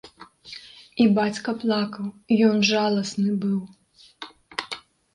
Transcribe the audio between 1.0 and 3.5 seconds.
І бацька плакаў, ён жаласны